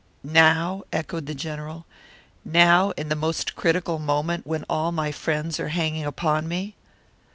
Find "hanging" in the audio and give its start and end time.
5.69-6.05